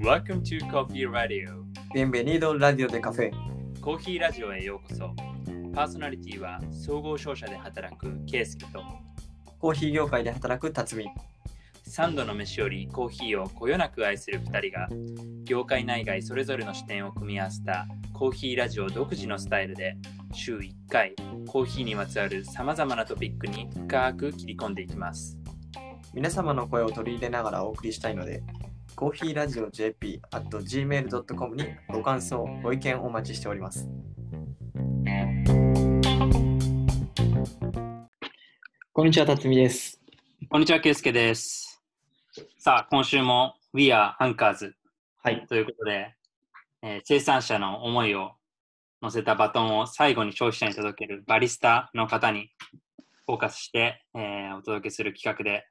[0.00, 1.62] Welcome to Coffee Radio.
[1.92, 3.30] Bienvenido Radio de Café
[3.82, 5.14] コーヒーラジオへようこそ。
[5.74, 8.82] パーソナリティは総合商社で働くケイスケと。
[9.58, 11.10] コーヒー業界で働く辰巳。
[11.86, 14.88] 3度の飯よりコーヒーをこよなく愛する2人が
[15.44, 19.96] 業界内外それぞれの視点を組み合わせたコーヒーラジオ独自のスタイルで
[20.32, 21.14] 週1回
[21.46, 25.37] コーヒーにまつわるさまざまなトピックに深く切り込んでいきます
[26.14, 28.42] 皆様の声を取り入れながらお送りしたいので
[28.96, 33.88] コーヒーラジオ JP at gmail.com にご感想ご意見お待ちしております。
[38.92, 40.00] こんにちは辰巳です。
[40.48, 41.80] こんにちはケイスケです。
[42.58, 44.72] さあ今週も We are Anchors
[45.22, 45.46] はい。
[45.46, 46.14] ということで、
[46.82, 48.32] えー生産者の思いを
[49.02, 52.50] 乗せたバトンを最後に消費者に届けるバリスタの方に
[53.26, 55.66] フォーカスして、えーお届けする企画で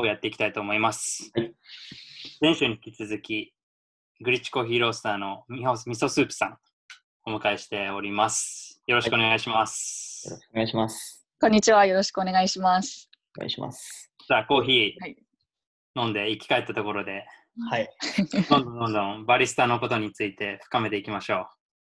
[0.00, 1.30] をやっていきたいと思います。
[1.34, 1.54] はい
[2.40, 3.52] 前週に引き続き、
[4.20, 6.58] グリッチコーヒーロースターのミホミソスープさん
[7.24, 8.80] お迎えしております。
[8.86, 10.28] よろしくお願いします。
[10.28, 11.84] よろしくお願いしますこんにちは。
[11.86, 13.08] よろしくお願いします。
[13.36, 17.24] お願いしますさあ、コーヒはいー飲んで生き返ったところで、
[17.70, 17.88] はい
[18.50, 21.46] どんどんどんどんバリスタのことについて深めていきましょう。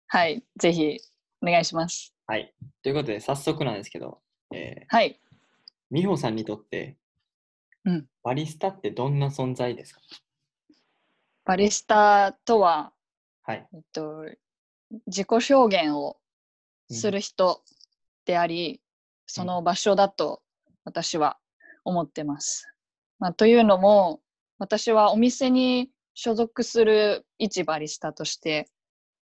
[0.08, 0.44] はい。
[0.58, 0.98] ぜひ、
[1.42, 2.14] お願いします。
[2.26, 4.20] はいということで早速なんですけど、
[4.54, 5.20] えー、はい。
[5.92, 6.98] 美穂さんにとって、
[7.88, 8.06] うん。
[8.22, 10.02] バリスタってどんな存在ですか？
[11.46, 12.92] バリスタとは、
[13.44, 13.66] はい。
[13.74, 14.26] えっと、
[15.08, 16.18] 自己表現を
[16.92, 17.64] する人
[18.26, 18.82] であり、
[19.26, 20.42] その場所だと
[20.84, 21.38] 私は
[21.86, 22.68] 思ってます。
[23.20, 24.20] まあ、というのも、
[24.60, 28.70] 私はお店に所属する一バリスタとして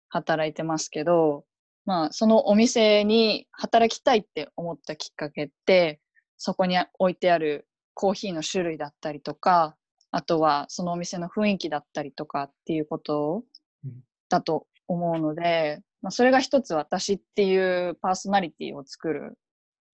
[0.09, 1.45] 働いてますけど、
[1.85, 6.00] まあ、そのお店に働きたいって思ったきっかけって、
[6.38, 9.75] そこに置いてあるコーヒーの種類だったりとか、
[10.11, 13.43] あとはそのお店の雰囲気だったりとかっていうこと
[13.83, 19.38] うんだと思うので、まあ、それが一つ私っていうパーソナリティを作る、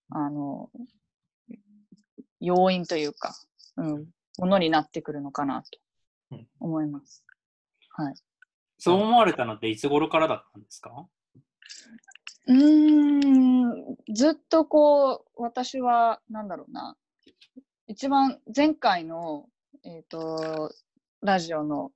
[0.10, 0.70] あの、
[2.40, 3.36] 要因というか、
[3.78, 4.08] うん、
[4.40, 5.80] ものになってくるのかなと
[6.32, 7.26] うん思います。
[7.92, 8.14] はい。
[8.78, 11.08] そう思われたのっていつ頃からだったんですか？
[12.48, 16.96] うーん、ずっとこう、私は、なんだろうな、
[17.92, 19.48] 一番前回の、
[19.84, 20.72] えっ、と、
[21.22, 21.92] ラジオの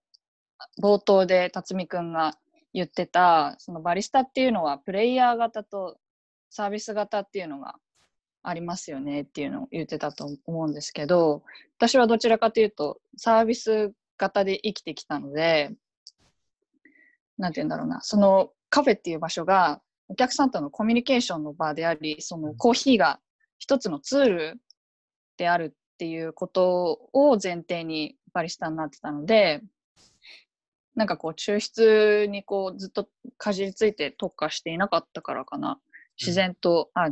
[0.83, 2.37] 冒頭で辰巳くんが
[2.73, 5.95] 言ってた、そのバリスタっていうのはプレイヤー型と
[6.49, 7.75] サービス型っていうのが
[8.43, 11.43] ありますよねっていうのを言ってたと思うんですけど、
[11.77, 15.71] 私はどちらかというとサービス型で生きてきたので、
[17.37, 19.79] なんて言うんだろうな、そのカフェっていう場所が
[20.09, 23.21] お客さんとのコミュニケーションの場であり、そのコーヒーが
[23.59, 24.61] 一つのツール
[25.37, 29.61] であるっていうことを前提にバリスタになってたので、
[30.93, 33.07] なんかこう抽出にこうずっと
[33.37, 35.79] かじりついて特化していなかったからかな。
[36.19, 37.11] 自然と、あ、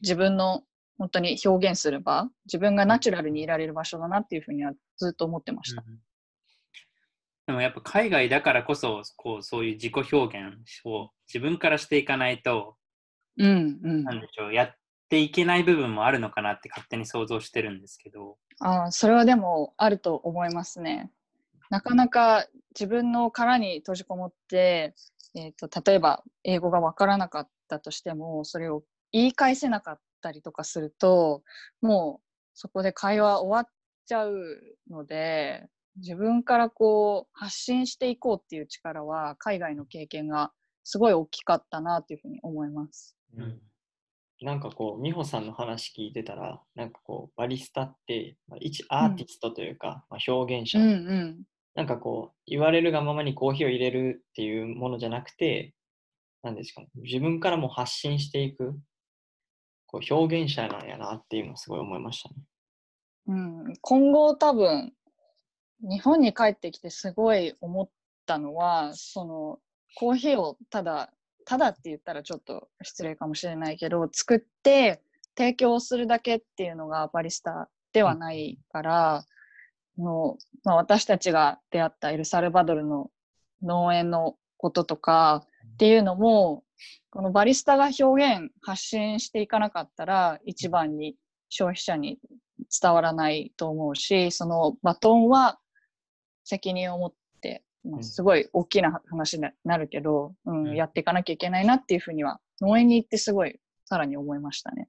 [0.00, 0.62] 自分の
[0.98, 5.82] 本当に表現する場、自分がナチュラルにいられる場所だなっていうふうにはずっと思ってました。
[7.46, 10.56] でもやっぱ海外だからこそこうそういう自己表現
[10.86, 12.76] を自分からしていかないと、
[13.36, 14.04] うんうん。
[14.04, 14.74] なんでしょうやっ
[15.08, 18.36] ていけない部分もあるのかなって勝手に想像してるんですけど。
[18.60, 21.10] ああ、それはでもあると思いますね。
[21.70, 22.46] なかなか
[22.78, 24.94] 自分の殻に閉じこもって、
[25.34, 31.42] えー、と例えば英語が分からなかったとしてもそれを言い返せなかったりとかすると
[31.80, 33.72] もうそこで会話終わっ
[34.06, 34.60] ちゃう
[34.90, 35.66] ので
[35.96, 40.52] 自分からこう発信していこうっていう力は海外の経験が
[40.84, 43.16] すごい大きかったなというふうに思います。
[43.36, 43.60] うん
[44.44, 51.42] なんかこう、美穂さんの話聞いてたら、なんかこう、バリスタって、まあ一アーティストというか、まあ、表現者、うんうん。
[51.74, 55.72] なんかこう、言われるがままにコーヒーを入れるっていうものじゃなくて、
[56.42, 58.78] なんですかね、自分からも発信していく、
[59.86, 62.34] こう表現者なんやなっていうのをすごい思いましたね。
[63.28, 64.92] うん、今後多分
[65.80, 67.88] 日本に帰ってきてすごい思っ
[68.26, 69.58] たのはその
[69.96, 71.10] コーヒーをただ
[71.44, 75.00] ただって言ったらちょっと失礼かもしれないけど作って
[75.36, 79.24] 提供するだけっていうのがバリスタではないから、
[79.98, 83.10] のまあ、私たちが出会ったエルサルバドルの
[83.62, 85.44] 農園のこととか
[85.74, 86.64] っていうのも
[87.10, 91.16] このバリスタが表現発信していかなかったら一番に
[91.48, 92.18] 消費者に
[92.80, 95.58] 伝わらないと思うしそのバトンは
[96.44, 97.12] 責任を持っ、
[98.00, 104.88] すごい大きな話になるけど、うんうんやっていかなきゃいけないなっていうふうには農園に行ってすごいさらに思いましたね。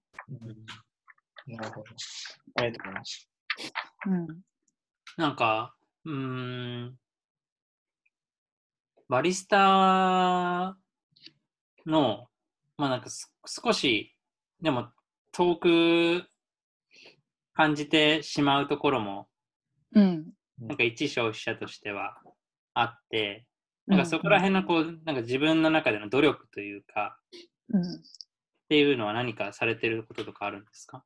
[1.48, 1.86] なるほど。
[2.56, 3.30] ありがとうございます。
[4.08, 4.28] うん。
[5.18, 5.76] なんか、
[6.06, 6.16] うー
[6.86, 6.98] ん、
[9.08, 10.78] バリスタ
[11.86, 12.28] の、
[12.78, 14.16] まあなんかす少し、
[14.62, 14.88] でも
[15.32, 16.24] 遠く
[17.54, 19.28] 感じてしまうところも、
[19.94, 20.26] うん。
[20.60, 22.18] なんか一消費者としては
[22.75, 23.48] あって、
[23.88, 27.18] なんかそこら辺のこう、なんか自分の中での努力というか、
[27.74, 27.81] うん。
[27.81, 27.86] っ
[28.69, 31.04] ていうのは何かされてることとかあるんですか？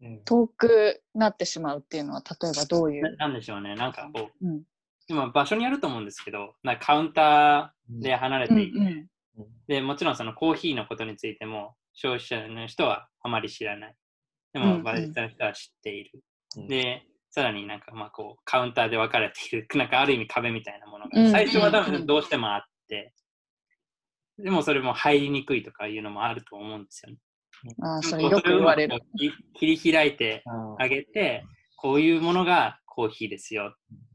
[0.00, 3.16] うん遠くなってしまうっていうのは、例えばどういなう？
[3.16, 4.62] なんでしょうね、なんかこう、うん。
[5.08, 9.06] 今場所によると思うんですけど、なんかカウンターで離れうんていて、うん。
[9.66, 13.94] で、もちろんそのコーヒーのことについても消費者の人はあまり知らない。
[14.52, 16.22] でもうんうんバリスタの人は知っている。
[16.56, 23.12] うんで、さらになんかまあこうカウンターで分かれている、なんかある意味壁みたいなものうんが最初は多うん分どうしてもあって、
[24.38, 27.18] でもそれも入りにくいとかいうのもあると思うんですよね。
[27.82, 29.00] ああ、それよく言われる。
[29.54, 31.44] 切り開いてああげて、
[31.76, 33.74] こういうものがコーヒーですよ。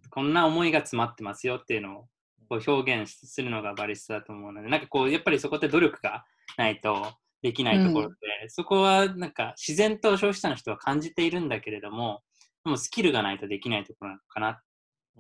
[0.10, 2.08] こんな思いが詰まってますよっていうのを
[2.50, 6.26] こう表現するのがバリスタだと思うので、なんかこう、やっぱりそこって努力が
[6.58, 8.16] ないとできないところで、
[8.50, 12.22] そこはなんか自然と消費者の人は感じているんだけれども、
[12.66, 14.62] でもスキルがないとできないところなのかな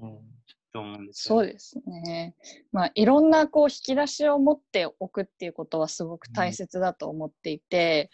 [0.01, 0.19] うん
[0.73, 1.37] と思うんですよ。
[1.37, 2.35] そうですね。
[2.73, 8.09] まあ、いろんなこう引き出しを持っておくっていうことはすごく大切だと思っていて、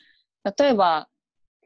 [0.60, 1.10] 例えば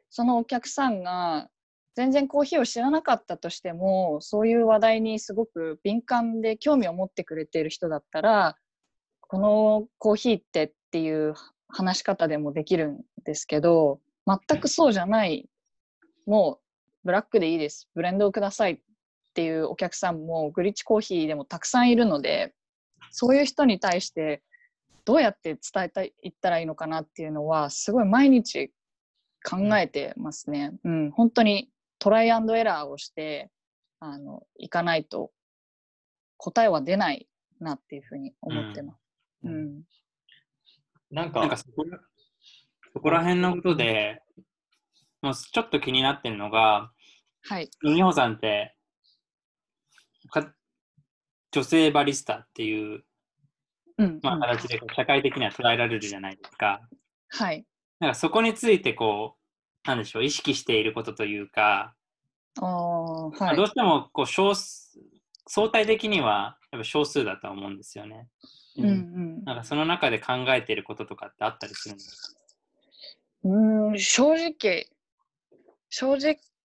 [0.09, 1.49] そのお客さんが
[1.95, 8.55] 全然コーヒーを知らなかったとしてもそういう話題にすごく敏感で興味を持ってくれている人だったら
[9.19, 11.33] このコーヒーってっていう
[11.67, 15.49] 話し方でもできるんですけど全くそうじゃない
[16.25, 16.64] もう
[17.05, 17.87] ブラックでいいです。
[17.95, 18.79] ブレンドをくださいっ
[19.33, 22.53] ていうお客さんもグリッチコーヒーでもたくさんいるので
[23.11, 24.41] そういう人に対して
[25.05, 28.71] どうやって伝えたいいったらいいのかなっていうのはすごい毎日
[29.43, 30.73] 考えてますね。
[30.83, 31.69] うん、本当に
[31.99, 33.51] トライアンドエラーをして
[33.99, 35.31] あのいかないと
[36.37, 37.27] 答えは出ない
[37.59, 38.99] なっていうふうに思ってます。
[39.43, 39.65] ううん。
[39.79, 39.81] ん、
[41.11, 41.99] なんかなんかそこら
[42.95, 44.21] そこら辺のことで、
[45.21, 46.93] もうちょっと気になってるのが、
[47.47, 47.69] はい。
[47.83, 48.75] 美穂さんって
[50.29, 50.51] か
[51.51, 53.03] 女性バリスタっていう、
[53.97, 56.81] うん、まあ、うん形で社会的には捉えられるじゃないですか。
[57.29, 57.65] はい。
[57.99, 59.37] なんかそこについてこ
[59.85, 61.95] う、なんでしょう、意識していることというか、
[62.57, 64.97] はいどうしてもこう少数
[65.45, 68.29] 相対的にはやっぱ少数だとは思うんですよね。
[68.77, 72.39] うんうんなんかその中で考えていることとかってあったりするんですか？
[73.43, 74.87] うーん正直
[75.89, 76.17] 正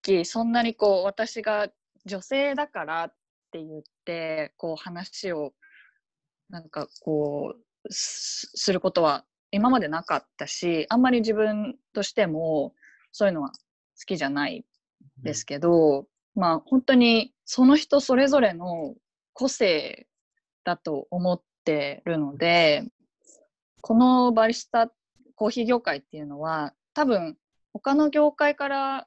[0.06, 1.68] 直そんなにこう私が
[2.06, 3.14] 女性だからっ
[3.52, 5.52] て言ってこう話を
[6.48, 12.74] なんかこうすることは今までなかったしあんまり自分としても
[13.12, 13.54] そういうのは好
[14.06, 14.64] きじゃない
[15.22, 18.94] ですけど、まあ本当にその人それぞれの
[19.32, 20.06] 個性
[20.64, 22.84] だと思ってるので
[23.80, 24.90] このバリスタ
[25.34, 27.36] コーヒー業界っていうのは多分
[27.72, 29.06] 他の業界から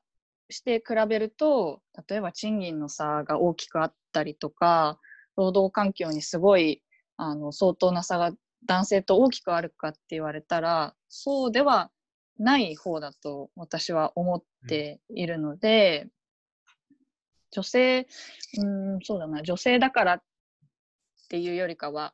[0.53, 4.99] して比べると例えば賃金の差が大きくあったりとか
[5.35, 6.81] 労働環境にすごい
[7.17, 8.31] あの相当な差が
[8.65, 11.91] 男性と大きくあるかって言われたらそうでは
[12.39, 16.07] ない方だと私は思っているので、
[17.51, 18.07] 女性
[18.57, 20.21] うんそうだな女性だからっ
[21.29, 22.13] ていうよりかは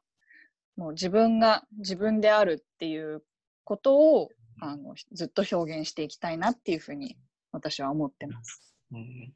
[0.75, 3.23] もう自分が自分であるっていう
[3.63, 4.29] ことを
[4.61, 7.17] あのずっと表現していきたいなっていうふうに
[7.51, 8.73] 私は思ってます。
[8.91, 9.33] うん。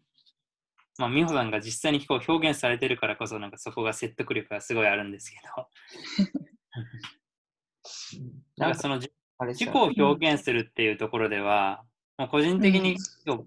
[0.97, 5.67] まあ、美穂さんが実際にこう表現されてるからこそ、なんかそこが説得力がすごいあるんですけど、
[8.57, 9.09] なんかその自
[9.65, 11.83] 己を表現するっていうところでは、
[12.17, 12.97] もう個人的に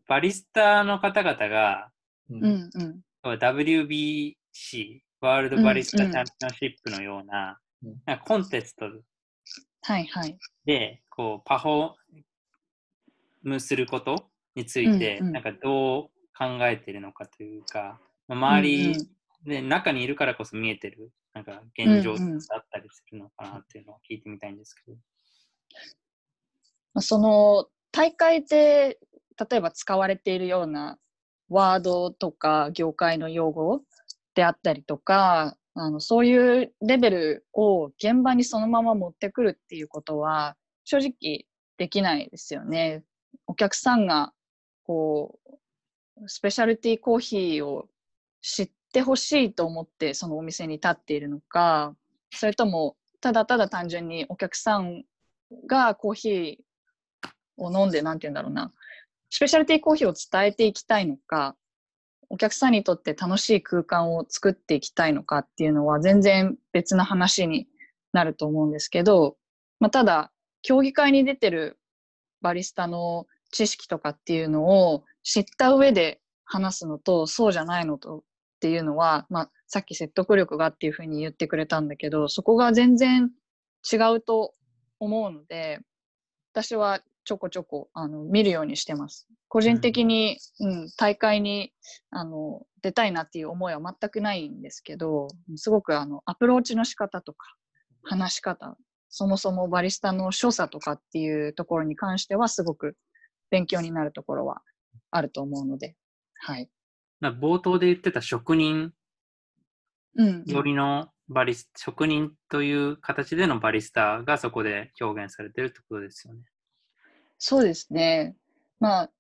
[0.09, 1.91] バリスタの方々が、
[2.29, 3.03] ううんうん。
[3.23, 8.03] WBC、ワールドバリスタチャンピオンシップのような、うん。
[8.05, 8.87] なんかコンテスト
[9.83, 10.37] はいはい。
[10.65, 11.95] で、こう、パフォー
[13.45, 19.09] ムすることについて、なんかどう考えているのかというか、まあ周り
[19.45, 22.25] で中にいるからこそ見えてる、なんか現状だ
[22.59, 24.97] ったりするのかなっていうのを聞いてみたいんですけど。
[26.95, 28.99] まあその大会で
[29.51, 30.99] 例えば使われているような
[31.49, 33.83] ワードとか業界の用語
[34.35, 41.45] であったりとかあのそういうレベルを現場にそのまま持ってくるっていうことは正直
[41.77, 43.05] できないですよね。
[43.47, 44.33] お客さんが
[44.87, 45.39] こ
[46.21, 47.89] うスペシャルティーコーヒーを
[48.41, 51.95] 知ってほしいと思ってそのお店に立っているのか
[52.33, 55.03] それともただただ単純にお客さん
[55.67, 58.73] がコーヒーを飲んでなんて言うんだろうな
[59.31, 61.57] スペシャルティーコーヒーを伝えていきたいのか
[62.29, 67.67] お客さんにとって楽しい空間を作っていきたいのかっていうのは全然別な話に
[68.13, 69.37] なると思うんですけど、
[69.81, 71.79] まあ、ただ競技会に出てる
[72.41, 78.23] バリスタの知識とかっていうのを知った上で話すのとそうじゃないのとっ
[78.61, 83.31] ていうのは、まあ、さっき説得力がっていうふうに言ってくれたんだけどそこが全然
[83.91, 84.55] 違うと
[84.99, 85.81] 思うので
[86.53, 89.27] 私はちょこちょこあの見るようにしてます。
[89.49, 91.73] 個人的に、うん、うん、大会に
[92.11, 97.57] あの出たいなっていう思いは全くないんですけどすごくあのアプローチの仕方とか
[98.03, 98.77] 話し方
[99.09, 102.97] そもそもバリスタの所作とかっていうところに関してはすごく
[103.51, 104.63] 勉強になるところは
[105.11, 105.97] あると思うので、
[106.35, 106.69] はい。
[107.21, 108.93] 冒頭で言ってた職人
[110.47, 116.41] よりのバリス、職人という形でのバリスタがそこで表現されてるってことですよね。
[117.39, 118.37] そうですね。
[118.81, 119.11] まあ、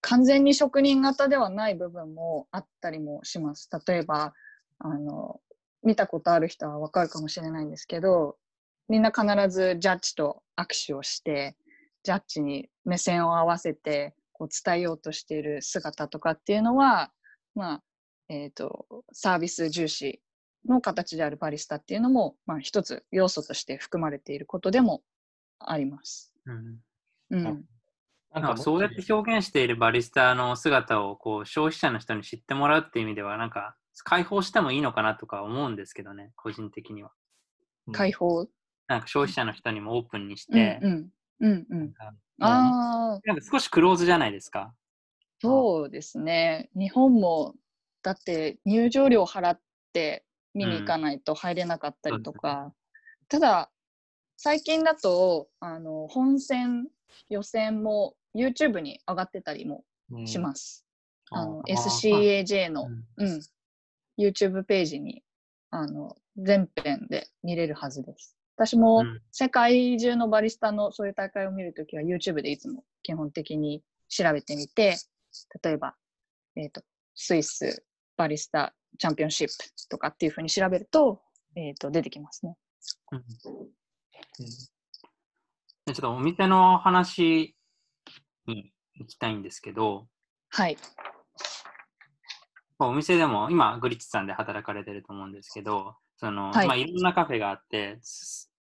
[0.00, 3.68] 完全に職人型ではない部分もあったりもします。
[3.86, 4.34] 例えば、
[4.78, 5.40] あの、
[5.82, 8.36] 見たことある人はわかるかもしれないんですけど、
[8.88, 11.56] みんな必ずジャッジと握手をして、
[12.08, 17.12] ジャッジに目線を合わせてこう伝えようとしている姿とかっていうのは、
[17.54, 17.82] まあ
[18.30, 20.22] えーと、サービス重視
[20.66, 25.02] の形であるバリスタっていうのも、まあ、一つ要素として含まれていることでも
[25.58, 26.32] あります。
[26.46, 26.78] うん、
[27.28, 27.64] うん、
[28.32, 37.12] なんかそうやって表現しているバリスタの姿をこう消費者の人に知ってもらうっていう意味ではなんか解放してもいいのかなとか思うんですけどね個人的には。
[37.92, 38.46] 解放？
[38.86, 41.08] なんか消費者の人にもオープンにして、うんうん
[41.40, 41.94] うんうん。
[41.98, 43.20] ああ。
[43.24, 44.74] なんか少しクローズじゃないですか？
[45.40, 46.68] そうですね。
[46.74, 47.54] 日本も、
[48.02, 49.60] だって入場料払っ
[49.92, 52.72] て見に行かないと入れなかったりとか、うん、
[53.28, 53.70] ただ、
[54.36, 56.88] 最近だと、あの、本戦、
[57.28, 59.84] 予選も YouTube に上がってたりも
[60.26, 60.86] します。
[61.32, 63.40] うん、あの、SCAJ の、うん、
[64.16, 65.24] YouTube ページに、
[65.70, 68.37] あの、全編で見れるはずです。
[68.58, 74.96] 私も世界中のバリスタのそういう大会を見るときは YouTube でいつも基本的に調べてみて、
[75.62, 75.94] 例えば、
[76.56, 76.82] えっ、ー、と、
[77.14, 77.84] スイス
[78.16, 79.54] バリスタチャンピオンシップ
[79.88, 81.20] とかっていうふうに調べると、
[81.54, 82.56] えっ、ー、と、出てきますね。
[83.12, 83.24] うん、うん、
[85.86, 87.54] ちょっとお店の話
[88.48, 90.08] に行きたいんですけど、
[90.50, 90.76] はい。
[92.80, 98.00] お店でも今、グリッチさんで働かれてると思うんですけど、その、はい、まあ、いろんなカフェがあって、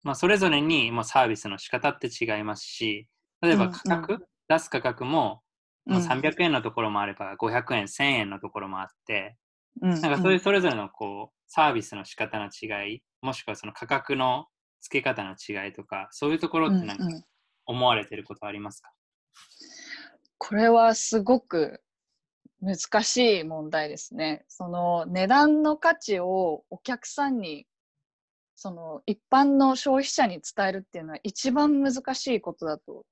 [0.03, 3.07] まあ、それぞれにもサービスの仕方って違いますし、
[3.41, 4.21] 例えば価格、うん。
[4.21, 5.41] うん、出す価格も、
[5.85, 9.37] まあ、300円のところもあれば、500円、1000円のところもあって、
[9.81, 14.47] うんうん、なんかそういうそれぞれのこうサービスの仕方の違い、もしくはその価格の
[14.81, 17.05] 付け方の違いとか、そういうところってなんか
[17.65, 21.81] 思われてることありますか、うんうん、これはすごく
[22.61, 24.45] 難しい問題ですね。
[24.47, 27.67] その値段の価値をお客さんに
[28.63, 33.05] その一般の消費者に伝えるっていうのは一番難しいことだと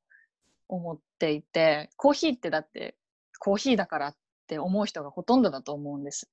[0.69, 2.95] 思っていてコーヒーってだって
[3.37, 4.15] コーヒーだからっ
[4.47, 6.29] て思う人がほとんどだと思うんです。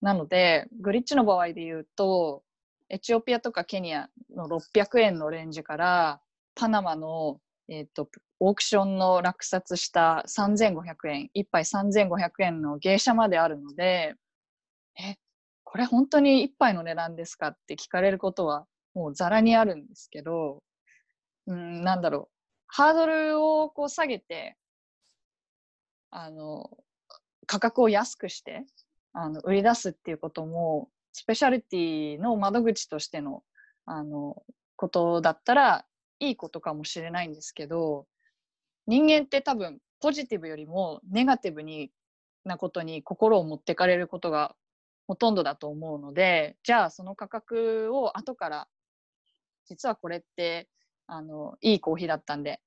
[0.00, 2.42] なのでグリッチの場合で言うと
[2.88, 6.22] エチオピアとかケニアの600円のレンジから
[6.54, 14.14] パナマの、えーと、オークションの落札した3500円1杯3500円の芸者まであるので
[14.98, 15.16] え
[15.70, 20.64] これ本当に一杯の値段ですかって聞かれることはもうざらにあるんですけど、
[21.46, 22.34] うん、なんだろう。
[22.66, 24.56] ハードルをこう下げて、
[26.10, 26.68] あの、
[27.46, 28.64] 価格を安くして、
[29.12, 33.44] あの、売り出すっていうことも、スペシャリティの窓口としての、
[33.86, 34.42] あの、
[34.74, 35.84] ことだったら
[36.18, 38.08] いいことかもしれないんですけど、
[38.88, 41.92] 人間って多分ポジティブよりもネガティブに
[42.44, 44.56] なことに心を持ってかれることが
[45.10, 48.68] ほとんどだと思うのでじゃあその価格を後から
[49.66, 50.68] 実はこれって
[51.08, 52.60] あのいいコーヒーだったんで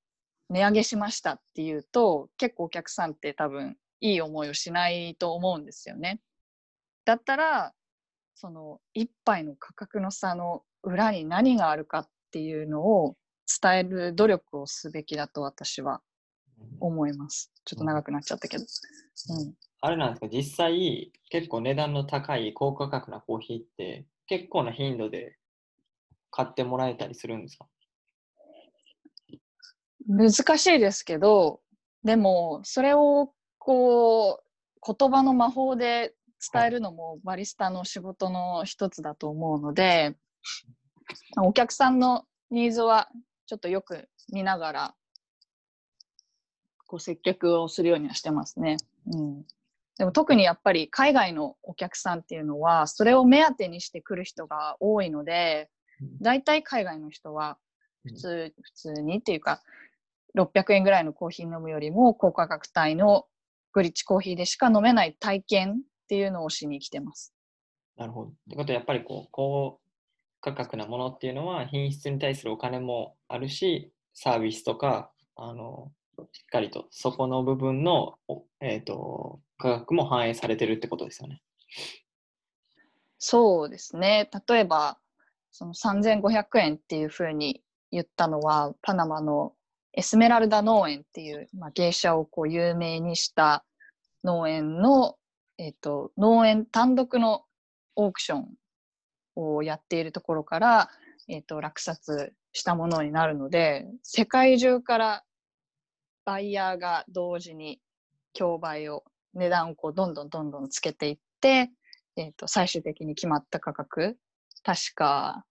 [0.50, 6.20] 値上げしましたっていうと結構お客さんって多分いい思いをしないと思うんですよね。
[7.06, 7.72] だったら
[8.34, 13.16] その一杯の価格の差の裏に何があるかっていうのを
[13.62, 16.02] 伝える努力をすべきだと私は
[16.78, 17.50] 思います。
[17.64, 18.64] ちょっと長くなっちゃったけど。
[19.30, 25.36] うん、あれなんですか、実際、結構値段の高い高価格なコーヒーって結構な頻度で
[26.30, 27.66] 買ってもらえたりするんですか？
[30.06, 31.60] 難しいですけど、
[32.02, 36.14] でも、それをこう、言葉の魔法で
[36.52, 40.14] 伝えるのもバリスタの仕事の一つだと思うので、
[41.38, 43.08] お客さんのニーズは
[43.46, 44.94] ちょっとよく見ながら、
[46.86, 48.76] こう接客をするようにはしてますね。
[49.06, 49.46] うん。
[49.98, 55.70] でも特にやっぱり海外のお客さんっていうのはそれを目当てにしてくる人が多いので
[56.00, 57.58] うん大体海外の人は
[58.04, 59.62] 普通普通にっていうか
[60.36, 63.26] 600円ぐらいのコーヒー飲むよりも高価格帯の
[63.72, 65.74] グリッチコーヒーでしか飲めない体験っ
[66.08, 67.34] ていうのをしに来てます。
[67.96, 68.30] なるほど。
[68.30, 69.80] ってことはやっぱりこう高
[70.40, 75.90] 価格なものっていうのは品質に対するお金もあるし、サービスとか、あの、
[76.32, 78.18] しっかりとそこの部分の、
[78.60, 81.42] えっ、と、価格も反映されてるってことですよね。
[83.18, 84.28] そうですね。
[84.48, 84.98] 例えば、
[85.50, 89.54] その3500円っていうふうに言ったのは、パナマの
[89.92, 93.64] エスメラルダ農園っていう、まあ、芸者をこう有名にした
[94.24, 95.16] 農園の、
[95.58, 97.44] えっと農園単独の
[97.94, 98.48] オークション
[99.36, 100.90] をやっているところから、
[101.28, 105.23] えっと落札したものになるので、世界中から
[106.24, 107.80] バイヤーが同時に
[108.32, 109.04] 競売を、
[109.34, 111.70] 値段をこうどんどんどんどんつけていって、
[112.16, 114.16] えー、と最終的に決まった価格
[114.62, 115.44] 確か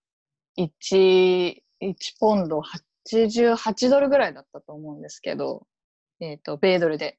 [0.57, 2.61] 1, 1ポンド
[3.09, 5.67] 88ドルぐらいだったと思うんですけど、
[6.19, 7.17] えー、と米ドルで。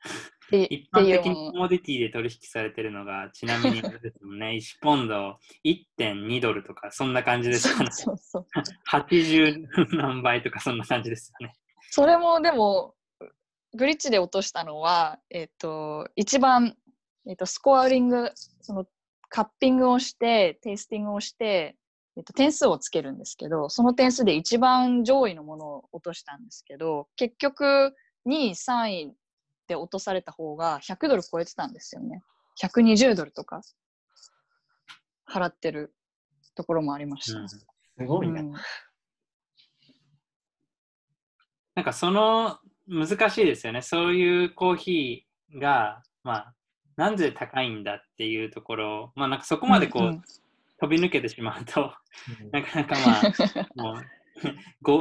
[0.52, 7.90] 一般的にコモディティで取引されてるのが、ちなみにあれですもんね、 1ポンド1.2ドルとか、そんな感じですかね。
[7.90, 8.46] そうそう
[8.92, 9.66] 80
[9.96, 11.54] 何倍とか、そんな感じですよね。
[11.94, 12.96] それもでも
[13.76, 16.76] グリッチで落としたのは、えっと一番、
[17.28, 18.32] えっとスコアリング
[18.62, 18.84] その
[19.28, 21.76] カッピングをしてテイスティングをして、
[22.16, 27.94] えっと点数をつけるんですけどその点数で一番上位のものを落としたんですけど結局
[28.28, 29.14] 2位3位
[29.68, 32.22] で落とされた方が100ドル超えてたんですよね。
[32.60, 33.60] 120ドルとか
[35.32, 35.94] 払ってる
[36.56, 37.48] ところもありました、うん。
[37.48, 37.64] す
[37.98, 38.40] ごいね。
[38.40, 38.54] うん
[41.74, 43.82] なんかその難しいですよね。
[43.82, 46.54] そういうコーヒーが、まあ、
[46.96, 50.22] なんで高いんだっていうところ、まあなんかそこまでこう、うんうん
[50.80, 51.92] 飛び抜けてしまうと、
[52.42, 53.22] うんなかなかまあ、
[53.80, 54.02] もう、
[54.82, 54.98] ご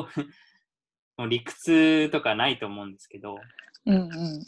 [1.17, 3.37] もう理屈とかないと思うんですけど、
[3.85, 4.45] うんうん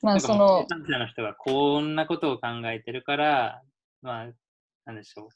[0.00, 3.62] まあその生産者の人がこんなことを考えてるから、
[4.00, 4.28] まあ、
[4.84, 5.28] なんでしょう。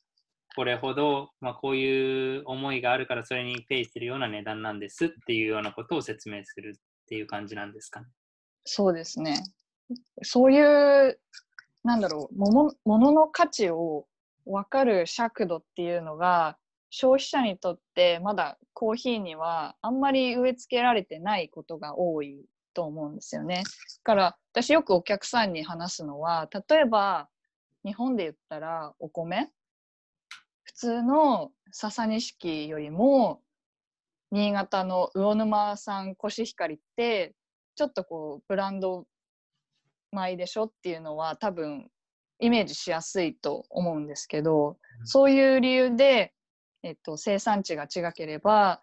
[0.57, 8.07] これほど、まあ、こういう思いがあるからそれにペイするような値段なんですっていうようなことを説明するっていう感じなんですかね。
[8.65, 9.45] そうですね。
[10.23, 11.21] そういう、
[11.85, 14.07] なんだろう、ものものの価値を
[14.47, 16.57] 分かる尺度っていうのが、
[16.89, 23.57] 消費者にとってまだコーヒーにはあんまり植え付けられてないことが多いと思うんですよね。
[23.57, 23.63] だ
[24.05, 27.29] から私よくお客さんに話すのは、例えば
[27.85, 29.51] 日本で言ったらお米
[30.77, 33.41] 通の笹錦よりも
[34.31, 37.35] 新潟の魚沼産コシヒカリって
[37.75, 39.07] ちょっとこうブランド
[40.13, 41.89] 米でしょっていうのは多分
[42.41, 46.33] イメージしやすいと思うんですけど、うんそういう理由で、
[46.83, 48.81] えっと、生産地が違ければ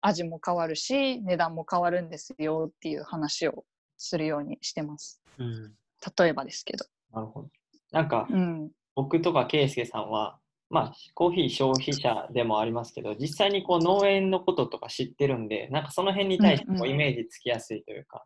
[0.00, 3.64] 味も変わるし値段も変わるんですよっていう話を
[3.96, 5.74] するようにしてますうん。
[6.16, 6.84] 例えばですけど。
[7.12, 7.48] なるほど。
[7.90, 10.38] なんか、うん僕とか圭介さんは、
[10.70, 16.90] まあ、コーヒー消費者でもありますけど、実際にこう農園のこととか知ってるんで、なんかその辺に対してこうんううん。
[16.90, 18.24] イメージつきやすいというか、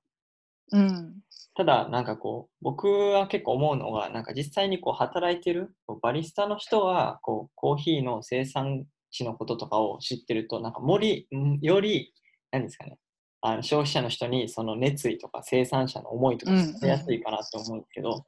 [0.72, 1.14] うん。
[1.55, 12.12] ただ、なんかこう、僕は結構思うのが、なんか実際にこう働いてるバリスタの人がこうコーヒーの生産地のこととかを知ってると、なんかもり、んより、
[12.50, 12.98] 何ですかね、
[13.42, 18.24] あの消費者の人にその熱意とか生産者の思いとかうん伝えやすいかなと思うんですけど、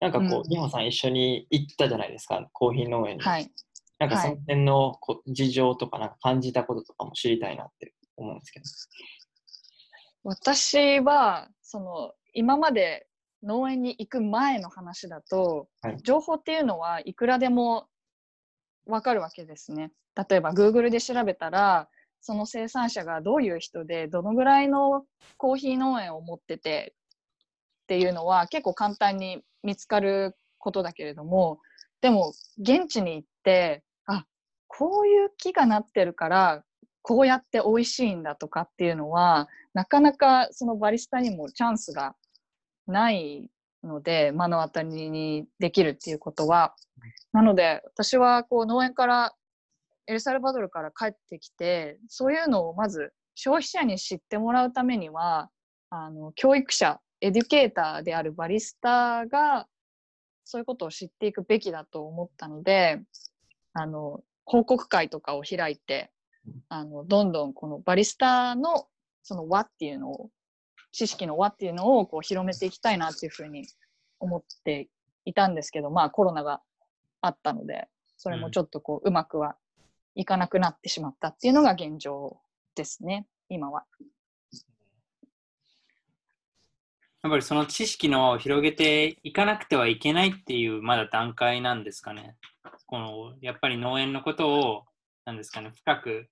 [0.00, 3.22] なんかこうんう、美穂さん一緒に行ったじゃないですか、コーヒー農園に。
[3.22, 3.50] はい
[3.98, 8.64] なんかその辺のこ事情とかなんか感じたこととかも知りたいなって思うんですけど。
[10.24, 13.08] 私はその今まで
[13.42, 17.88] 農園に行く前の話だと、はい情報っていうのはいくらでも
[18.86, 19.90] わかるわけですね。
[20.14, 21.88] 例えば Google で調べたら
[22.20, 25.04] その生産者がどういう人でどのぐらいの
[25.36, 26.94] コーヒー農園を持ってて
[27.82, 31.60] っていうのは結構簡単に見つかることだけれども
[32.00, 34.24] でも現地に行ってあ
[34.66, 36.64] こういう木がなってるから
[37.02, 42.14] こうやって美味しいんだとかっていうのはなかなかそのバリスタにもチャンスが
[42.86, 43.48] ない
[43.82, 46.74] ので目の当たりにできるっていうことは。
[47.32, 49.32] なので私はこう農園から
[50.06, 55.50] エルサルバドルから帰ってきてそういうのをまず消費者に知ってもらうためには
[55.90, 59.66] あの教育者エデュケーターであるバリスタが
[60.44, 63.00] そういうことを知っていくべきだと思ったので
[63.74, 66.10] あの報告会とかを開いて
[66.68, 68.86] あのどんどんこのバリスタの
[69.22, 70.30] その輪っていうのを
[70.92, 73.66] 知識の輪っていうのをこう広めていきたいなっていうふうに
[74.20, 74.88] 思って
[75.24, 76.60] いたんですけど、まあコロナが
[77.20, 79.56] あったので、それもちょっとこう、うまくは
[80.14, 82.38] いかなくなってしまったっていうのが現状
[82.74, 83.84] ですね、今は。
[87.22, 92.36] やっぱりその知識の広げていかなくてはいけないっていうまだ段階なんですかね。
[92.86, 94.84] このやっぱり農園のことを
[95.24, 96.28] なんですかね深く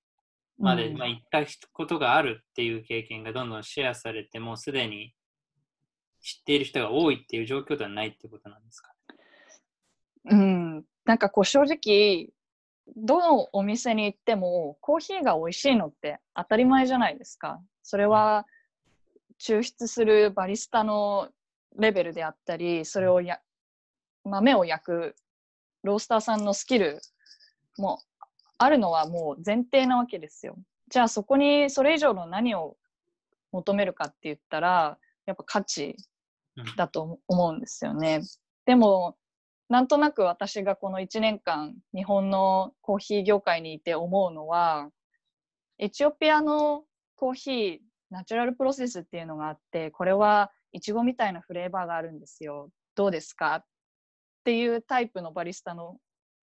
[0.59, 5.12] まで、うんまあ、言ったことがあるっていう経験がどんどんシェアされてもうすでに
[6.22, 8.92] 知っている人が多いっていう状況ではないってことなんですか。
[10.31, 12.31] うん、なんかこう正直、
[12.96, 17.61] どのお店に行ってもコーヒーが美味しいのって当たり前じゃないですか。
[17.83, 18.46] それは
[19.38, 21.29] 抽出するバリスタの
[21.79, 23.40] レベルであったり、それをや
[24.25, 25.16] 豆を焼く
[25.83, 27.01] ロースターさんのスキル
[27.79, 28.01] も
[28.59, 30.57] あるのはもう前提なわけですよ。
[30.88, 32.77] じゃあそこにそれ以上の何を
[33.53, 35.96] 求めるかって言ったら、やっぱ価値
[36.77, 38.22] だと思うんですよね。
[38.64, 39.16] でも、
[39.68, 44.90] なんとなく私がこの1年間日本のコーヒー業界にいて思うのは
[45.79, 46.85] エチオピアの
[47.16, 47.79] コーヒー
[48.11, 52.71] ナチュラルプロセスっていうのがあってこれはいちごみたいなフレーバーがあるんですよ。
[52.95, 53.57] どうですか？
[53.57, 53.64] っ
[54.45, 55.97] ていうタイプのバリスタの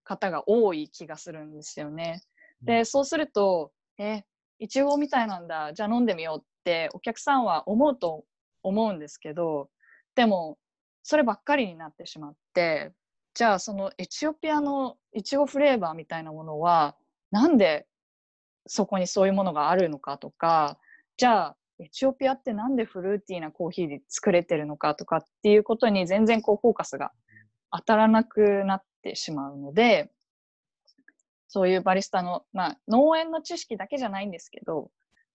[0.04, 2.22] 方が多い気がするんですよね。
[2.62, 4.24] でそうするとえ
[4.60, 5.74] いちごみたいなんだ。
[5.74, 8.26] じゃあ飲んでみようってお客さんは思うと
[8.62, 9.70] 思うんですけど
[10.16, 10.58] でも
[11.02, 12.94] そればっかりになってしまって
[13.34, 16.96] じゃあそのエチオピアのいちごフレーバーみたいなものは
[17.32, 17.88] なんで
[18.68, 20.78] そこにそういうものがあるのかとか
[21.18, 27.12] じゃあエチオピアってなんでフルーティーなコーヒーで作れてるのかとかっていうことに全然こうフォーカスが
[27.72, 30.12] 当たらなくなってしまうので
[31.48, 34.90] そういうバリスタの、まあ、農園の知識だけじゃないんですけど、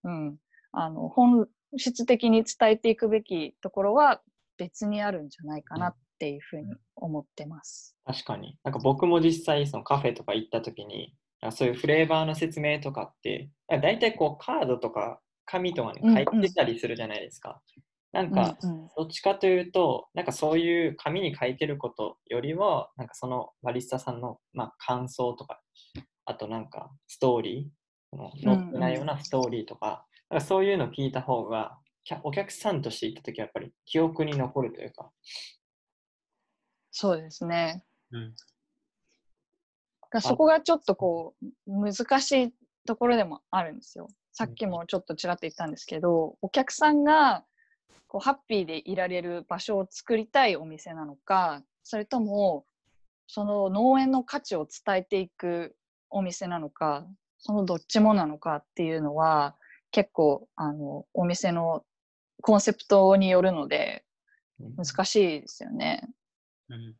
[0.05, 0.37] うん、
[0.73, 4.21] あの本質的に伝えていくべきところは
[4.57, 7.95] 別にあるんじゃないかなっていうふうに思ってます。
[8.05, 8.59] 確かに。
[8.65, 11.15] なんか僕も実際そのカフェとか行った時に、
[11.53, 17.61] そういうフレーバーの説明とかって、大体こうカードとか紙とかに書いてたりするじゃないですか。
[18.13, 25.61] なんかうんうんどっちかというと、なんかそういう紙に書いてることよりは、なんかそのバリスタさんの、まあ、感想とか、
[26.25, 31.79] あとなんかストーリー、その載ってないようなストーリーとか、なんかそういうのを聞いた方が、
[32.25, 35.11] お客さんとして行った時はやっぱり記憶に残るというか、
[36.91, 37.85] そうですね。
[38.11, 38.35] うん
[40.11, 41.35] がそこがちょっとこ
[41.67, 42.55] う難しい
[42.87, 44.09] ところでもあるんですよ。
[44.39, 47.43] さっきもちょっとちらっと言ったんですけど、お客さんが
[48.07, 52.65] こうハッピーでいられる場所を作りたいお店なのか、それとも
[53.27, 55.75] その農園の価値を伝えていく
[56.09, 57.05] お店なのか、
[57.41, 59.57] そのどっちもなのかっていうのは
[59.91, 61.83] 結構あのお店の
[62.41, 64.05] コンセプトによるので
[64.61, 64.77] うん。
[64.77, 66.09] 難しいですよね。
[66.69, 66.95] うん。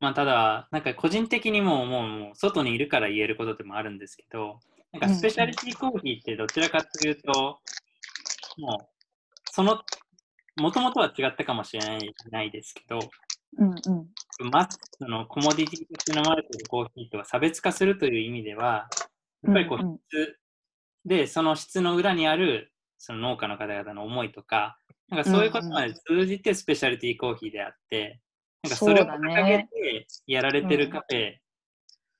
[0.00, 4.60] まあ、ただ、なんか個人的にももう外にいるから言えることでもあるんですけど、
[4.92, 7.58] なんかスペシャリティコーヒーってどちらかというと、
[8.58, 8.86] もう、
[9.50, 9.80] その、
[10.56, 12.98] もともとは違ったかもしれないないですけど、
[13.58, 14.50] うんうん。
[14.50, 18.88] まそのコモディティとして飲まれているコーヒーとは差別化するという意味では、
[19.42, 19.98] やっぱりこううんうん。
[20.08, 20.38] 質
[21.04, 28.20] で、その質の裏にあるその農家の方々の思いとか、なんかそういうことまで通じてスペシャリティコーヒーであって、
[28.62, 31.36] なんかそれを掲げねてやられてるカフェ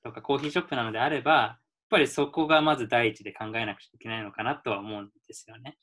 [0.03, 1.58] とかコーヒーショップなのであれば、
[1.89, 5.77] ぱりそこがまず第一で考えなくちゃいけないのかなとは思うんですよね。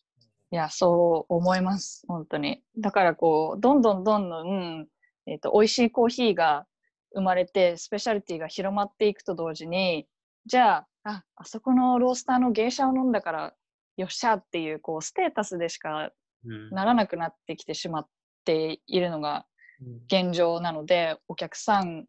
[0.53, 2.63] いや、そう思います、本当に。
[2.79, 4.87] だからこう、どんどんどんどん、
[5.27, 6.67] えっ、と、美味しいコーヒーが
[7.15, 10.07] 生まれて、スペシャリティが広まっていくと同時に、
[10.47, 13.55] じゃあ、あ、あそこのロースターの芸者を飲んだから、
[13.97, 16.11] よっしゃっていう、こう、ステータスでしか
[16.45, 18.09] うんならなくなってきてしまっ
[18.45, 19.47] ているのが
[19.81, 22.07] うん現状なので、お客さん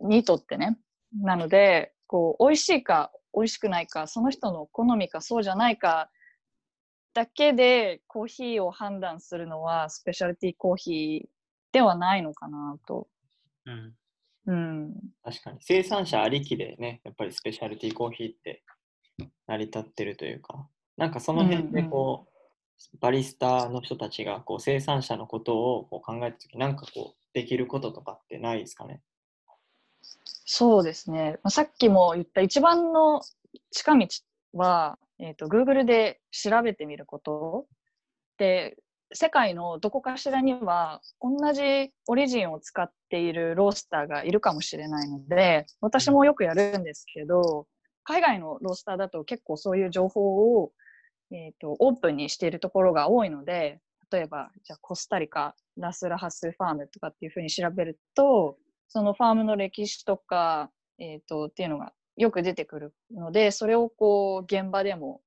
[0.00, 0.78] にとってね。
[1.20, 6.10] なので、こう、美味しいか、美味しくないか、その人の好みか、そうじゃないか、
[7.14, 11.28] だけでコーヒーを判断するのは、スペシャリティコーヒー
[11.72, 13.08] ではないのかなと。
[13.66, 13.94] うん
[14.46, 14.94] うん。
[15.22, 18.62] 確かに生産者ありきでね、やっぱりスペシャリティコーヒーって
[19.46, 29.00] 成り立ってるというか、なんかその辺でこう、バリスタの人たちがこう生産者のことをこう考えたとき、なんかこう、できることとかってないですかね？
[30.24, 31.38] そうですね。
[31.42, 33.22] まあさっきも言った一番の
[33.70, 34.06] 近道
[34.52, 37.66] は、えっ、と、Google で調べてみること。
[38.38, 38.76] で、
[39.12, 47.66] 世界のどこかしらには同じオリジンを使っているロースターがいるかもしれないので、私もよくやるんですけど、
[48.02, 50.72] 海外のロースターだと結構そういう情報を、
[51.30, 58.56] えー、とオープンにしているところが多いので、例えば、じゃあコスタリカ、ラスラハスファームとかっていうふうに調べると、
[58.88, 65.20] そのファームの歴史とか、えっ、と、っていうのがよく出てくるので、それをこう、現場でも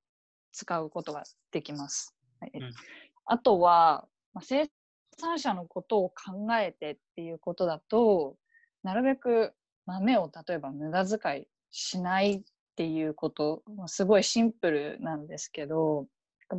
[0.52, 2.16] 使うことができます。
[2.40, 2.74] はいうん
[3.28, 4.70] あとは、まあ、生
[5.20, 8.38] 産者のことを考えてっていうことだと、
[8.84, 9.54] なるべく
[9.86, 12.42] 豆を例えば無駄遣いしないっ
[12.76, 16.08] ていうこと、まあすごいシンプルなんですけど、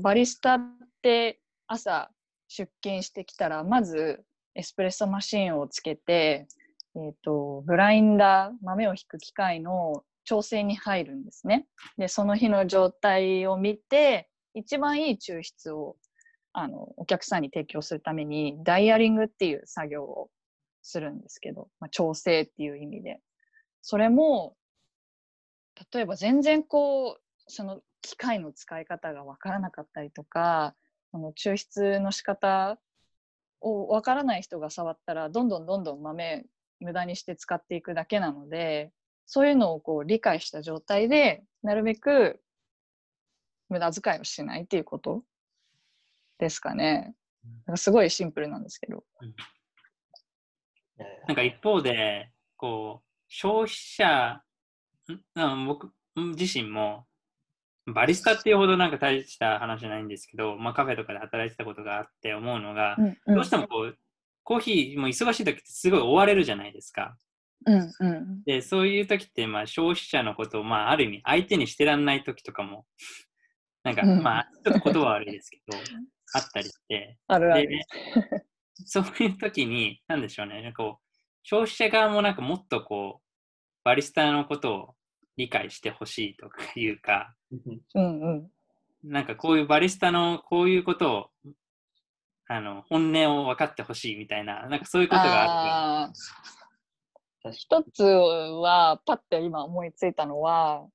[0.02, 0.60] バリスタっ
[1.02, 2.10] て朝
[2.48, 4.22] 出勤してきたら、まず
[4.54, 6.48] エスプレッソマシンをつけて、
[6.96, 11.66] えっ、と、ブラインダー、豆をひく機械の調整に入るんですね。
[11.96, 15.96] で、その日の状態を見て、一番いい抽出を
[16.52, 20.30] あのお客さんに提供するためにダイヤリングっていう作業を
[20.82, 23.20] するんですけど、まあ、調整っていう意味で
[23.82, 24.56] それも
[25.92, 30.74] 例えば全然こうその機械の使い方がわからなかったりとか
[31.12, 32.78] その抽出の仕方
[33.60, 36.44] をわからない人が触ったらどんどんどんどん豆
[36.80, 38.92] 無駄にして使っていくだけなので
[39.26, 42.40] そういうのをこう理解した状態でなるべく
[43.68, 45.22] 無駄遣いをしないっていうこと
[46.38, 47.14] ですかね。
[47.66, 49.04] なんかすごいシンプルなんですけど。
[49.22, 54.42] いやいやなんか一方で、こう、消費者、
[55.08, 55.20] ん？
[55.34, 57.06] うん僕自身も、
[57.86, 63.96] バリスタっていうほどなんか大した話じゃないんですけど、まあカフェとかで働いてたことがあって思うのが、うんどうしてもこう、
[64.48, 67.14] コーヒーも忙しい時ってすごい追われるじゃないですか。
[67.66, 72.86] うんうんで、そういう時って、まあ消費者のことを、まあある意味相手にしてらんない時とかも、
[73.84, 75.76] なんか、うんまあちょっと言葉は悪いですけど、
[76.32, 77.68] あったりして、あるある。
[77.68, 77.86] で、
[78.86, 83.50] そういう時に、なんでしょうね、なんかこう、消費者側もなんかもっとこう、
[83.84, 84.94] バリスタのことを
[85.36, 87.34] 理解してほしいとかいうか、
[87.94, 88.50] うんうん。
[89.04, 91.30] なんかこういうバリスタのこういうことを、
[92.48, 95.50] あの、本音を分かってほしいみたいな、なんかそういうことがある。
[95.50, 100.86] あー一つは、パッて今思いついたのは、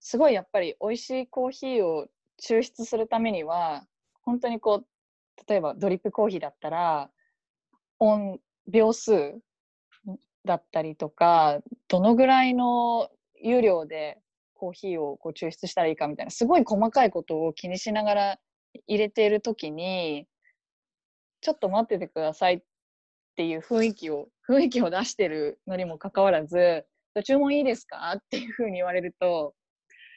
[0.00, 2.06] すごいやっぱり美味しいコーヒーを
[2.40, 3.86] 抽出するためには、
[4.22, 7.10] 本当にこう、例えばドリップコーヒーだったら、
[7.98, 9.40] 音、秒数
[10.44, 14.18] だったりとか、どのぐらいの湯量で
[14.54, 18.38] コーヒーをこう抽出したらいいかみたいな、すごい細かいことを気にしながら
[18.86, 20.26] 入れているときに、
[21.40, 22.62] ちょっと待っててくださいっ
[23.36, 26.86] ていう雰囲気を、 雰囲気を出してるのにもかかわらず、
[27.24, 28.12] 注文いいですか？
[28.16, 29.54] っていうふうに言われると、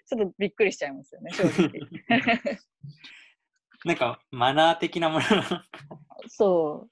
[0.07, 1.79] ちょっとびっくりしちゃいますよね、正直。
[3.85, 5.25] なんかマナー的なもの
[6.29, 6.89] そう。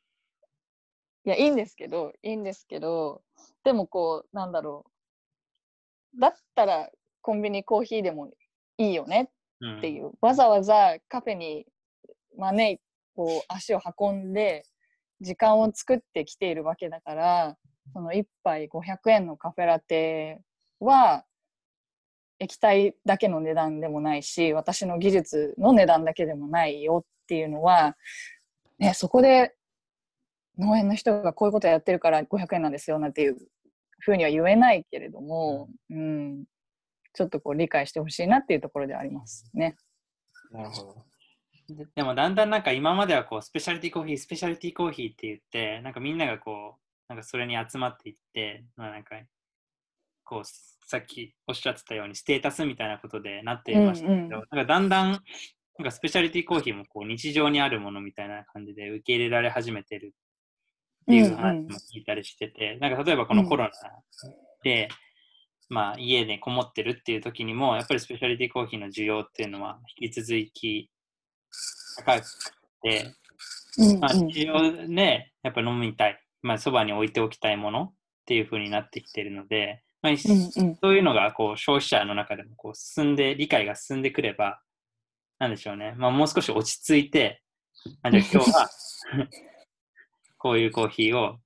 [1.24, 3.24] いや、いいんですけど、いいんですけど、
[3.64, 4.86] でもこう、なんだろ
[6.16, 6.20] う。
[6.20, 6.90] だったら
[7.22, 8.34] コンビニコーヒーでも
[8.78, 11.66] いいよねうんっていう、わざわざカフェに
[12.38, 12.82] 招い
[13.16, 14.66] こう足を運んで
[15.20, 17.58] 時間を作ってきているわけだから
[17.94, 20.42] その1杯500円のカフェラテ
[20.80, 21.26] は
[22.40, 27.96] 液体だけの値段でもないし私の技術の値段だけでもないよっていうのは、
[28.80, 29.54] ね、そこで
[30.58, 33.38] 農園の人がこういうことやってるから500円なんですよなんていう
[34.00, 36.46] ふうには言えないけれども、うん、
[37.14, 39.76] ちょっとこう理解してほしいなっていうところではありますね。
[40.52, 41.11] なるほど。
[41.76, 49.16] ででもだんだんなんか今まではこうスペシャリティコーヒー、スペシャリティコーヒーって言って、なんかみんながこう、なんかそれに集まっていって、まあなんか、
[50.24, 54.30] こう、さっきおっしゃってたようにステータスみたいなことでなっていましたけど、うんうん。
[54.30, 55.20] なんかだんだん、なん
[55.84, 60.14] かスペシャリティコーヒーもこう日常にあるものみたいな感じで受け入れられ始めてる
[61.04, 63.72] っていう話も聞いたりしてて、なんか例えばこのコロナ
[64.64, 64.90] で、
[65.70, 70.90] まあ家でこもってるっていう時にも、やっぱりスペシャリティコーヒーの需要っていうのは引き続き
[71.98, 72.26] 高く
[72.82, 73.14] て、
[74.00, 74.28] まあ、うんうん。
[74.28, 77.94] 日常ね、やっぱ飲みたい、まあ、そばに置いておきたいものっ
[78.26, 80.76] ていう風になってきてるので、まあ、うんうん。
[80.76, 84.62] そういうのがこう消費者の中でもこう進んで、理解が進んでくれば、
[85.40, 87.42] なんでしょうね、まあ、もう少し落ち着いて、
[88.04, 88.70] あじゃあ今日は
[90.38, 91.40] こういうコーヒーを、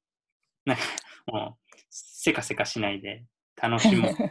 [0.65, 0.83] なんか
[1.27, 3.23] もう、せかせかしないで
[3.61, 4.25] 楽しもうとか、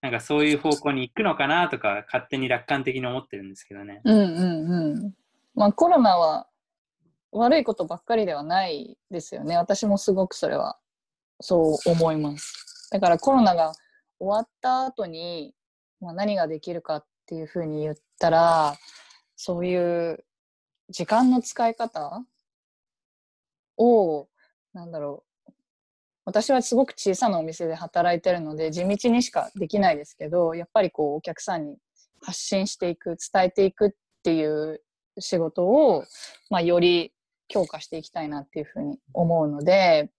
[0.00, 4.00] なんかそういう方向に行くのかなとか、勝手に楽観的に思ってるんですけどね。
[4.04, 5.14] うんうんうん。
[5.54, 6.46] まあコロナは
[7.32, 9.56] 悪いことばっかりではないですよね。
[9.56, 10.78] 私もすごくそれは
[11.40, 12.88] そう思います。
[12.90, 13.72] だからコロナが
[14.18, 15.54] 終わった後に、
[16.00, 18.74] まあ、何ができるかっていうふうに言ったら、
[19.36, 20.24] そういう
[20.88, 22.24] 時間の使い方
[23.76, 24.28] を、
[24.72, 25.27] なんだろう。
[26.28, 31.78] 私はすごく小さなお店で働いてるので、地道にしかできないですけど、やっぱりこうお客さんに
[32.20, 33.90] 発信していく、伝えていくっ
[34.22, 34.82] ていう
[35.18, 36.04] 仕事を、
[36.50, 37.14] まあ、より
[37.48, 40.10] 強化していきたいなっていうふうに思うので、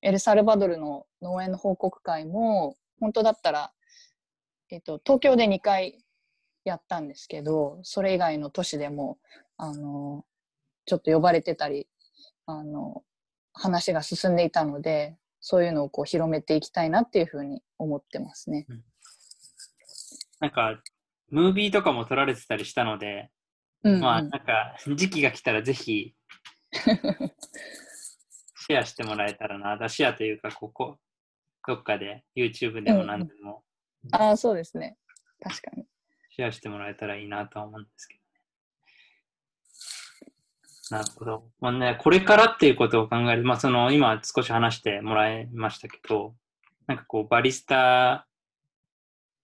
[0.00, 3.70] エルサルバドルの農園の報告会も、本当だったら、
[4.70, 6.02] えっと、東京で2回
[6.64, 9.18] やったんですけど、それ以外の都市でも、
[9.58, 10.24] あの、
[10.86, 11.86] ちょっと呼ばれてたり、
[12.46, 13.02] あの、
[13.52, 18.66] 話が進んでいたので、そういうのをこう広めていきたいなっていうふうに思ってますね。
[20.40, 20.80] なんか、
[21.30, 23.30] ムービーとかも撮られてたりしたので、
[23.82, 26.14] うんうんまあ、なんか、時期が来たらぜひ、
[26.72, 29.76] シェアしてもらえたらな。
[29.76, 30.98] だシェアというか、ここ、
[31.66, 33.64] どっかで、YouTube でも何でも、
[34.12, 34.96] ああ、そうですね。
[35.40, 35.86] 確かに。
[36.30, 38.19] シェアしてもらえたらいいなとは思うんですけどね。
[40.90, 41.44] なるほど。
[41.60, 46.34] まあね、これからっていうことを考える、まあその、今少し話してもらいましたけど、
[46.86, 48.26] なんかこう、バリスタ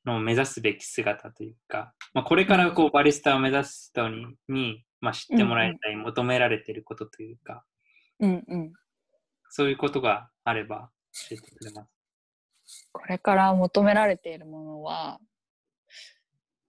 [0.05, 7.65] の目指すべき姿というか、まあこれからこう、バリスタを目指す人に、にまあ知ってもらいたい、求められていることというか、
[8.19, 8.73] うんうん。
[9.49, 11.87] そういうことがあれば教えてくれま
[12.65, 12.89] す。
[12.93, 15.21] これから求められているものは、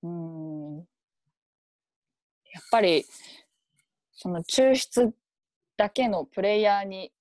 [0.03, 0.83] うーん、や
[2.59, 3.05] っぱり、
[4.17, 5.13] その抽出
[5.77, 7.11] だけのプレイヤーに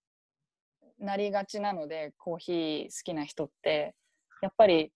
[0.98, 3.94] なりがちなので、コーヒー好きな人って、
[4.40, 4.92] やっぱり、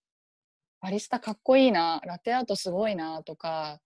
[0.81, 3.81] バリスタかっこいいな、ラテアートすごいなとか、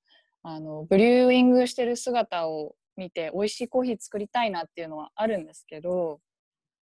[0.44, 6.20] あの、ブリューイングしてる姿を見て、美味しいコーヒー作りたいなっていうのはあるんですけど、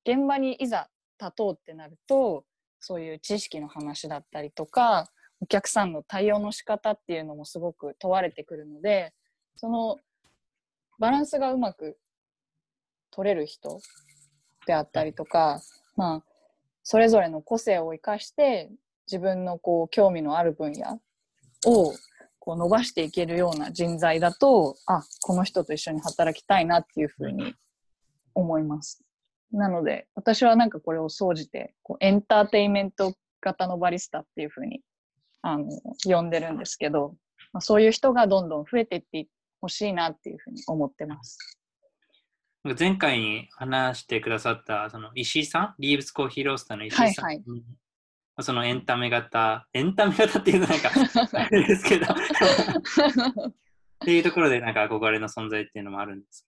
[0.05, 0.89] 現場にいざ
[1.21, 2.45] 立とうってなると、
[2.81, 5.09] そういう知識の話だったりとか、
[5.41, 9.15] お客さんの対応の仕方っていうのもすごく問われてくるので、
[9.55, 9.99] その
[11.01, 11.99] バランスがうまく
[13.11, 13.81] 取れる人
[14.67, 15.61] であったりとか、
[15.97, 16.25] まあ、
[16.83, 18.71] それぞれの個性を生かして、
[19.11, 21.01] 自分のこう興味のある分野
[21.67, 21.93] を
[22.39, 27.55] こう伸ばしていけるような人材だと、あ、この人と一緒に働きたいなっていうふうに
[28.35, 29.03] 思います。
[29.53, 34.83] なので、私はなんかこれを総じて、こうエンターテインメント型のバリスタっていうふうに
[35.41, 35.67] あの
[36.05, 37.15] 呼んでるんですけど、
[37.53, 39.27] まあ、そういう人がどんどん増えていって
[39.61, 41.39] ほしいなっていうふうに思ってます。
[42.79, 47.43] 前回に話してくださったその石井さん、リーブスコーヒーロースターの石井さん、はい
[48.43, 50.91] そのエンタメ型、エンタメ型っていうのなんか、
[51.39, 52.17] あれですけど、っ
[54.01, 56.47] ていうところでなんか憧れの存在っていうのもあるんです。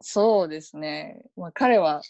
[0.00, 1.22] そうですね。
[1.36, 2.02] まあ、彼は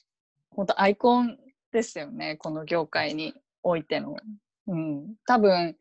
[0.51, 1.39] 本当アイコン
[1.73, 2.37] ですよね。
[2.37, 4.17] この業界においての。
[4.67, 5.15] うん。
[5.27, 5.77] 多分、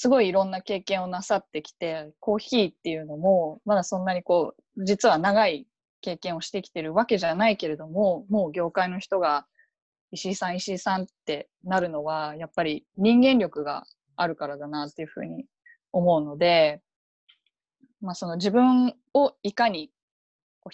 [0.00, 5.66] すごいいろんな経験をなさってきて、コーヒーっていうのも、まだそんなにこう、実は長い
[6.02, 9.48] 経験をしてきてるわけじゃないけれども、もう業界の人が、
[10.12, 15.46] 石井さん、石井さんってなるのは、やっぱり人間力があるからだなっていうふうに
[15.90, 16.80] 思うので、
[18.00, 19.90] まあその自分をいかに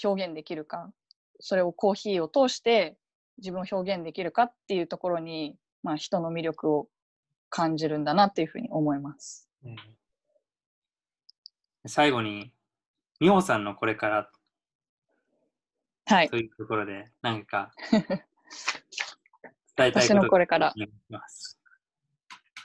[0.05, 0.93] 表現できるか、
[1.41, 2.99] それをコーヒーを通して
[3.39, 6.89] 自分を表現できるかっていうところに、まあ人の魅力を
[7.55, 9.49] 感じるんだなっていうふうに思います。
[11.87, 12.53] 最後に、
[13.21, 14.29] 美穂さんのこれから
[16.07, 16.37] はいと。
[16.37, 18.03] いうところで、何か 伝
[19.77, 20.75] えたい私のこれから。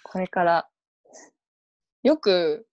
[0.02, 0.68] これから、
[2.02, 2.68] よく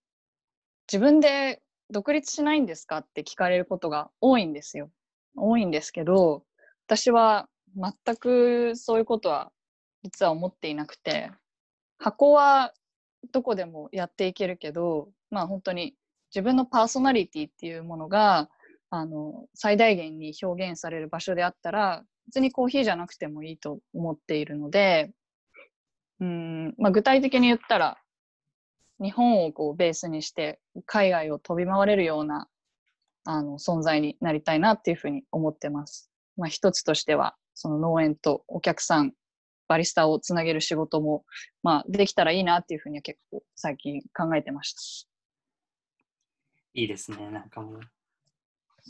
[0.91, 4.91] 自分で独立しないんですかって聞かれることが多いんですよ。
[5.37, 6.47] 多いんですけど、
[6.87, 9.53] 私は全くそういうことは
[10.03, 11.31] 実は思っていなくて、
[11.99, 12.73] 箱は
[13.33, 15.95] どこでもやっていけるけど、まあ本当に
[16.35, 18.49] 自分のパーソナリティっていうものが、
[18.91, 25.13] あの、最大限に表現される場所であったら、別にコーヒーじゃなくてもいいと思っているので、
[26.21, 27.99] うんまあ、具体的に言ったら
[29.01, 32.49] 日本をこうベースにして海外を飛び回れるような
[33.25, 36.11] あの存在になりたいなっていうふうに思ってます。
[36.37, 39.13] まあ、一つとしてはその農園とお客さん
[39.69, 41.25] バリスタをつなげる仕事も、
[41.63, 45.09] まあ、できたらいいなっていうふうには結構最近考えてました。
[46.75, 47.31] いいですね。
[47.31, 47.81] なんかもう、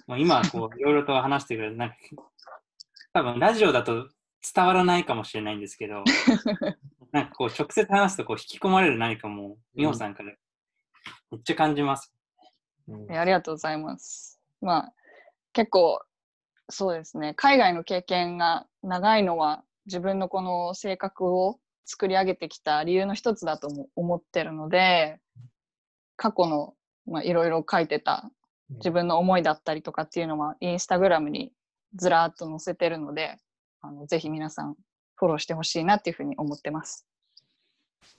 [0.06, 1.96] もう今、こう、 いろいろと話してくれる、なんか、
[3.12, 4.08] 多分ラジオだと
[4.54, 6.02] 伝わらないかもしれないんですけど、
[7.12, 10.34] なんかこう、直接話すとこう引き込まれる何かもう、美穂さんから
[11.30, 12.12] めっちゃ感じます。
[12.88, 14.40] うんえありがとうございます。
[14.60, 14.94] まあ
[15.52, 16.00] 結構
[16.68, 25.18] そうですね海外の経験が長いのは自分のこの性格を作り上げてきた理由の一つだとも思ってるので
[26.16, 26.74] 過去の
[27.06, 28.30] まあいろいろ書いてた
[28.70, 31.52] 自分の思いだったりとかっていうのはインスタグラムに
[31.94, 33.36] ずらーっと載せてるので
[33.80, 34.74] あのぜひ皆さん
[35.14, 37.06] フォローしてほしいなっていうふうに思ってます。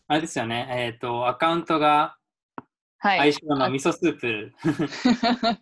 [0.08, 2.16] あれですよね、えっ、と、アカウントが
[3.00, 3.34] はい。
[3.34, 4.54] 相性の味噌スープ。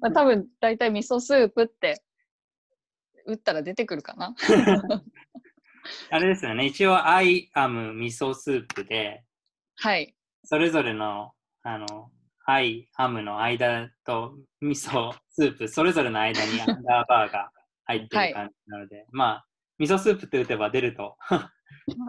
[0.00, 2.03] まあ、多分大体味噌スープって
[3.24, 4.34] 打ったら出てくるかな。
[6.10, 6.66] あれですよね。
[6.66, 9.22] 一応、I am 味噌スープで、
[9.76, 10.14] はい。
[10.44, 12.10] それぞれの、あの、
[12.46, 17.50] I am の間と味噌スープ、それぞれの間にアンダーバーが
[17.86, 19.46] 入ってる感じなので、まあ、
[19.78, 21.16] 味噌スープって打てば出ると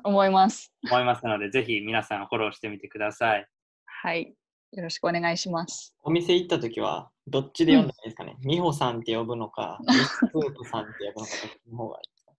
[0.04, 0.74] 思います。
[0.90, 3.48] 思いますので、ぜひ皆さんフォローしてみてください。
[3.86, 4.36] はい。
[4.76, 5.96] よろしくお願いします。
[6.04, 12.32] お店行ったときは、どっちで読んだらいいですかね、美穂さんって呼ぶのか、ミススープさんって呼ぶのか、どっちの方がいいですか？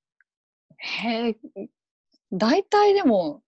[0.78, 1.68] へえ、
[2.30, 3.42] 大体でも、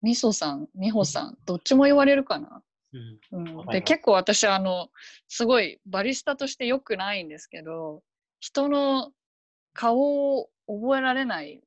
[0.00, 2.62] みそさん、みほさん、どっちも言われるかな。
[3.32, 4.88] うん、うん、で結構私あの
[5.28, 8.02] すごいバリスタとして良くないんですけど
[8.38, 9.10] 人の
[9.74, 11.60] 顔を覚えられない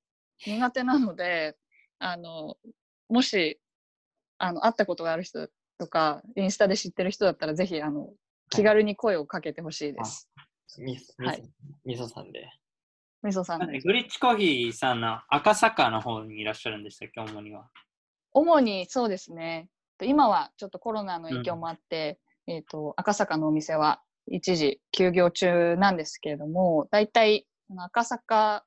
[0.43, 1.57] 苦手なので
[1.99, 2.57] あの
[3.09, 3.59] もし
[4.39, 5.49] あの会ったことがある人
[5.80, 8.09] とかインスタで知ってる人だったらぜひあの
[8.49, 10.30] 気軽に声をかけてほしいです。
[10.77, 11.51] ミス、ミはいス、
[11.86, 12.49] ミソさんで。
[13.21, 17.67] みそさんですグリッチコーヒーさんの赤坂の方にいらっしゃるんでしたっけ、主には。
[18.32, 19.67] 主にそうですね
[20.01, 28.63] 今はちょっとコロナの影響もあって、えー、と赤坂のお店は一時休業中なんですけれども大体赤坂、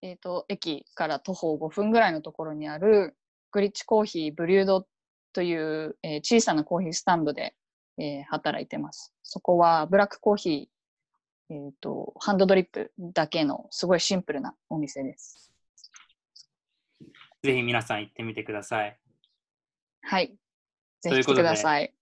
[0.00, 3.16] えー、と駅から徒歩5分ぐらいのところにある
[3.50, 4.86] グリッチコーヒーブリュード
[5.32, 7.54] という、えー小さなコーヒースタンドで、
[7.98, 15.52] えー働いてますそこはブラックコーヒー、えー、とハンドドリップだけのすごいシンプルなお店です
[17.42, 18.98] ぜひ皆さん行ってみてください。
[20.02, 20.34] はい
[21.00, 21.94] ぜひ来てくということでださい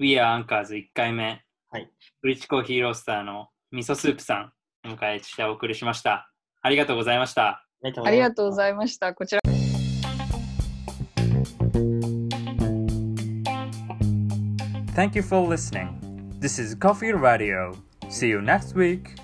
[0.00, 1.90] We are Anchors 1回目、はい。
[2.22, 4.52] グリッチコーヒーロースターの味噌スープさん、
[4.86, 6.32] お迎えしてお送りしました。
[6.62, 7.66] ありがとうございました。
[7.82, 9.12] ありがとうごいざいました。
[9.12, 9.59] こちら
[15.00, 15.98] Thank you for listening.
[16.40, 17.74] This is Coffee Radio.
[18.10, 19.16] See you next week.